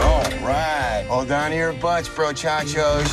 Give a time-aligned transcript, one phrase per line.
[0.00, 1.04] All right.
[1.06, 3.04] Hold on to your butts, bro, chachos.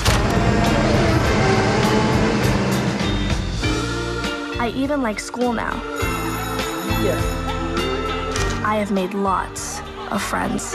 [4.58, 5.76] I even like school now.
[7.04, 7.20] Yeah.
[8.66, 10.74] I have made lots of friends.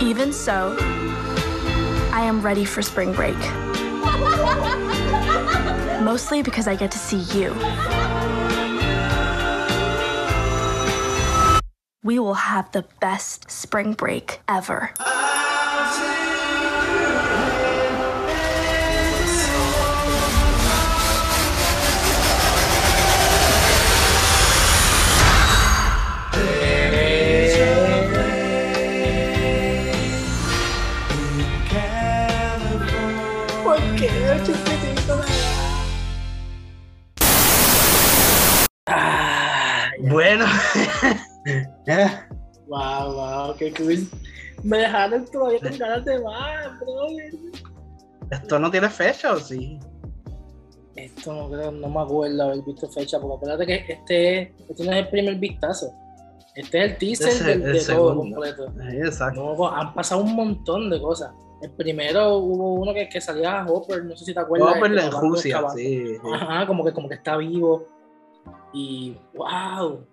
[0.00, 0.76] Even so,
[2.18, 3.38] I am ready for spring break.
[6.02, 7.54] Mostly because I get to see you.
[12.02, 14.92] We will have the best spring break ever.
[40.18, 40.44] Bueno.
[41.46, 42.08] Eh,
[42.66, 44.06] Wow, wow, qué cool.
[44.62, 47.32] Me dejaron todavía con ganas de más, brother.
[48.30, 49.78] ¿Esto no tiene fecha o sí?
[50.96, 54.92] Esto no creo, no me acuerdo haber visto fecha, porque acuérdate que este, este no
[54.92, 55.90] es el primer vistazo.
[56.54, 58.34] Este es el teaser del- el de, todo segundo.
[58.36, 58.72] completo.
[58.90, 59.54] Sí, exacto.
[59.56, 61.30] No, han pasado un montón de cosas.
[61.62, 64.74] El primero hubo uno que, que salía a Hopper, no sé si te acuerdas.
[64.76, 66.06] Este, en Rusia, sí.
[66.08, 66.16] sí.
[66.34, 67.86] Ajá, como que, como que está vivo.
[68.74, 70.04] Y wow.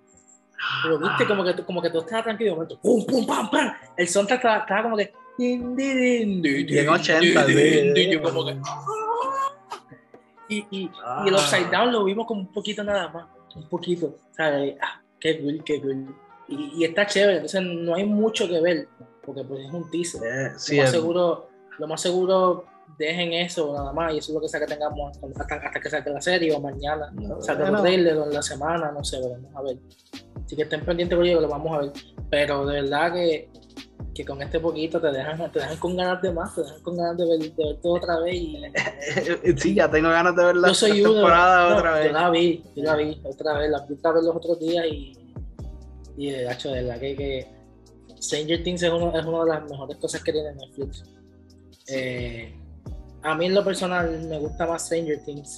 [0.84, 2.52] Pero viste, como que, como que todo estaba tranquilo.
[2.52, 3.74] de momento, pum, pum, pam, pam.
[3.98, 5.14] El soundtrack estaba, estaba como que.
[5.38, 5.76] Bien
[6.90, 7.64] 80, din, sí.
[7.64, 8.58] din, din, yo como que.
[10.48, 11.40] Y, y, y el Ah.
[11.40, 13.26] Upside Down lo vimos como un poquito nada más.
[13.56, 14.16] Un poquito.
[14.40, 16.16] Eh, ah, qué cool, qué cool.
[16.48, 17.36] Y, y está chévere.
[17.38, 18.88] Entonces no hay mucho que ver.
[19.26, 21.50] Porque pues es un teaser Eh, sí, lo más el- seguro,
[21.80, 22.66] lo más seguro
[22.98, 25.90] dejen eso nada más y eso es lo que sea que tengamos hasta, hasta que
[25.90, 29.56] salga la serie o mañana, No, el trailer o en la semana, no sé, veremos
[29.56, 29.78] a ver.
[30.46, 31.92] Así que estén pendientes por ello, que lo vamos a ver.
[32.30, 33.50] Pero de verdad que,
[34.14, 36.98] que con este poquito te dejan, te dejan con ganas de más, te dejan con
[36.98, 38.62] ganas de ver, de ver todo otra vez y
[39.58, 42.14] sí, ya tengo ganas de ver la yo soy temporada no, otra Yo vez.
[42.14, 45.18] la vi, yo la vi otra vez, la vi otra vez los otros días y,
[46.18, 47.48] y de hecho, de verdad que, que
[48.22, 51.04] Stranger Things es, uno, es una de las mejores cosas que tiene Netflix.
[51.88, 52.56] Eh,
[53.26, 55.58] a mí en lo personal me gusta más Stranger Things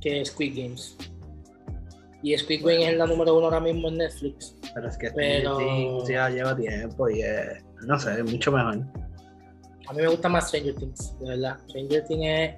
[0.00, 0.96] que Squid Games.
[2.22, 4.56] Y Squid Game es la número uno ahora mismo en Netflix.
[4.74, 8.52] Pero es que Pero- Stranger Things ya lleva tiempo y es, no sé, es mucho
[8.52, 8.78] mejor.
[9.86, 11.58] A mí me gusta más Stranger Things, de verdad.
[11.68, 12.54] Stranger Things es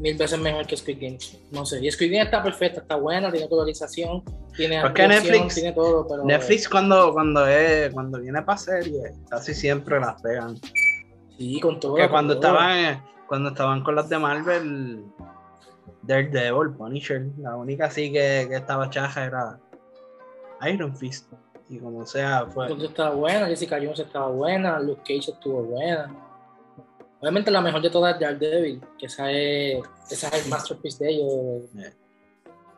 [0.00, 1.18] mil veces mejor que Squid Game.
[1.52, 4.22] No sé, y Squid Game está perfecta, está buena, tiene colorización,
[4.56, 9.54] tiene Porque Netflix- tiene todo, pero Netflix cuando, cuando es, cuando viene para serie, casi
[9.54, 10.58] siempre las pegan.
[11.36, 11.92] Sí, con todo.
[11.92, 12.52] Porque con cuando todo.
[12.52, 15.04] estaban, cuando estaban con las de Marvel,
[16.02, 19.60] Daredevil, Punisher, la única así que, que estaba chaja era
[20.70, 21.32] Iron Fist.
[21.68, 22.66] Y como sea, fue.
[22.66, 26.14] Entonces estaba buena, Jessica Jones estaba buena, Luke Cage estuvo buena.
[27.20, 31.10] Obviamente la mejor de todas es Daredevil, que esa es, esa es el masterpiece de
[31.10, 31.72] ellos.
[31.72, 31.92] Yeah.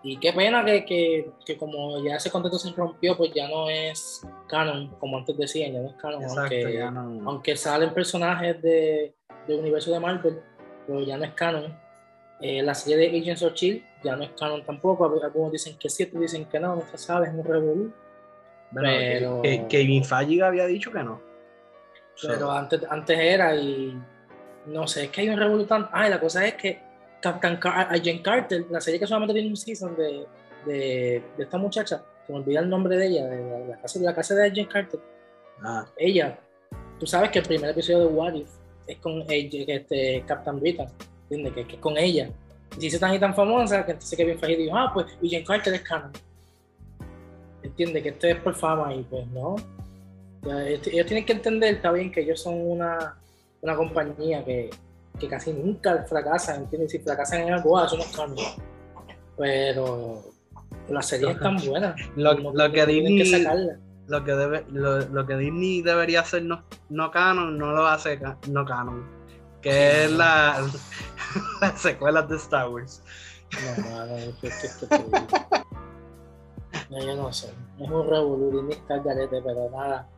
[0.08, 3.68] Y qué pena que, que, que como ya ese contrato se rompió, pues ya no
[3.68, 7.28] es canon, como antes decían, ya no es canon, Exacto, aunque, ya no.
[7.28, 9.14] aunque salen personajes de,
[9.48, 10.40] del universo de Marvel,
[10.86, 11.76] pero ya no es canon.
[12.40, 15.88] Eh, la serie de Agents of Shield ya no es canon tampoco, algunos dicen que
[15.88, 17.92] sí, otros dicen que no, no se sabe, es un revolú.
[18.70, 21.20] Bueno, pero- que, que Kevin Feige había dicho que no.
[22.22, 24.00] Pero So, antes, antes era y
[24.66, 25.88] no sé, es que hay un revolutante.
[25.92, 26.85] Ah, y la cosa es que
[27.26, 30.26] Captain Car Agent Carter, la serie que solamente tiene un season de,
[30.64, 33.98] de, de esta muchacha, que me olvida el nombre de ella, de la, la casa,
[33.98, 35.00] de la casa de Agent Carter,
[35.64, 36.38] ah, ella,
[37.00, 38.48] tú sabes que el primer episodio de What If
[38.86, 40.88] es con ella, este, Captain Britain,
[41.22, 41.52] ¿entiendes?
[41.54, 42.30] Que, que es con ella.
[42.76, 45.46] Y se hizo tan y tan famosa que entonces Kevin Feige dijo, ah, pues Agent
[45.46, 46.12] Carter es canon.
[47.64, 49.56] Entiende que esto es por fama y pues no.
[50.44, 53.18] Ellos, ellos tienen que entender, está bien, que ellos son una,
[53.62, 54.70] una compañía que,
[55.18, 56.92] que casi nunca fracasan, ¿entiendes?
[56.92, 58.56] Si fracasan en algo, ah, eso no es.
[59.36, 60.22] Pero
[60.88, 61.94] las series están buenas.
[62.16, 63.78] Lo- lo que que Disney- sacarlas.
[64.08, 68.20] Lo que, debe, lo, lo que Disney debería hacer no, no canon, no lo hace
[68.48, 69.04] no canon.
[69.60, 70.64] Que es la,
[71.60, 73.02] las secuelas de Star Wars.
[73.78, 75.64] No, no, no, es que- es que- es que-
[76.90, 77.48] No, yo no sé.
[77.80, 78.06] Es un
[79.02, 80.08] garete, pero nada.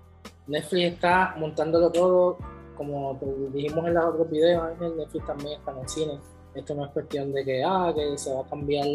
[0.46, 2.38] Netflix está montándolo todo,
[2.78, 3.18] como
[3.52, 6.20] dijimos en los otros videos, Ángel, Netflix también está en el cine.
[6.54, 8.86] Esto no es cuestión de que, ah, que se va a cambiar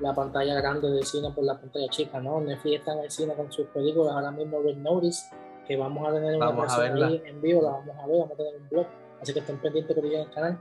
[0.00, 2.40] la pantalla grande del cine por la pantalla chica, ¿no?
[2.40, 5.26] Netflix está en el cine con sus películas, ahora mismo Red Notice,
[5.66, 8.36] que vamos a tener una Vamos ahí en vivo, la vamos a ver, vamos a
[8.36, 8.86] tener un blog,
[9.20, 10.58] así que estén pendientes que en el canal.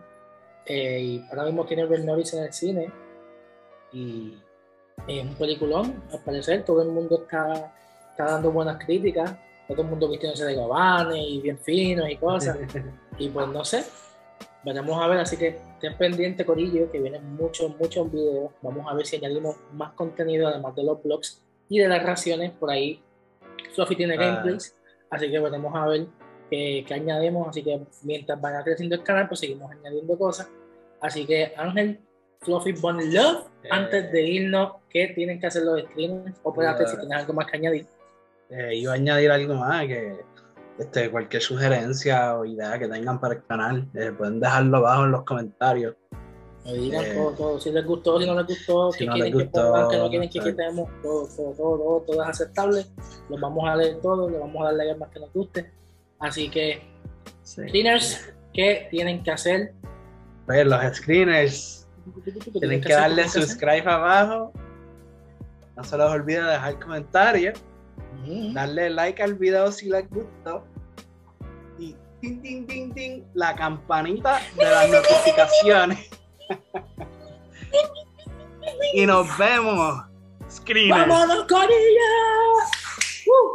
[0.65, 2.91] Eh, y ahora mismo tiene Red Notice en el cine,
[3.93, 4.37] y
[5.07, 7.73] es un peliculón, al parecer todo el mundo está,
[8.11, 12.57] está dando buenas críticas, todo el mundo vistiéndose de gabanes y bien finos y cosas,
[13.17, 13.83] y pues no sé,
[14.63, 18.93] veremos a ver, así que estén pendientes Corillo, que vienen muchos, muchos videos, vamos a
[18.95, 23.01] ver si añadimos más contenido además de los blogs y de las raciones, por ahí
[23.73, 24.17] Fluffy tiene Ah.
[24.17, 24.75] gameplays,
[25.09, 26.05] así que veremos a ver
[26.49, 30.47] qué, qué añadimos, así que mientras vaya creciendo el canal, pues seguimos añadiendo cosas,
[31.01, 31.99] así que Ángel,
[32.41, 33.67] Fluffy Bunny Love, Eh.
[33.71, 36.37] antes de irnos, ¿qué tienen que hacer los streamers?
[36.43, 36.87] O espérate, Ah.
[36.87, 37.87] si tienes algo más que añadir.
[38.49, 40.23] Eh, iba a añadir algo más, que
[40.77, 45.11] este, cualquier sugerencia o idea que tengan para el canal, eh, pueden dejarlo abajo en
[45.11, 45.95] los comentarios.
[46.63, 49.13] Me digan Eh, todo, todo, si les gustó, si no les gustó, si qué no
[49.13, 52.23] quieren les que gustó, pongan, qué no quieren que quitemos, todo, todo, todo, todo, todo
[52.23, 52.85] es aceptable.
[53.29, 55.71] Los vamos a leer todos, le vamos a dar like más que nos guste.
[56.19, 56.81] Así que,
[57.43, 57.61] Sí.
[57.67, 59.73] cleaners, ¿qué tienen que hacer?
[60.47, 61.87] Pues los screeners
[62.59, 64.51] tienen que darle subscribe abajo.
[65.75, 67.59] No se les olvide dejar comentarios.
[68.53, 70.65] Darle like al video si les gustó
[71.77, 76.09] y ting, ting, ting, ting, la campanita de las notificaciones.
[78.93, 80.03] y nos vemos,
[80.49, 81.07] screeners.
[81.07, 82.11] ¡Vámonos, Corilla!
[83.27, 83.54] ¡Uh!